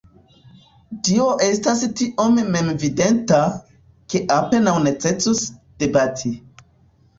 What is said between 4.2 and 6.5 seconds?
apenaŭ necesus debati.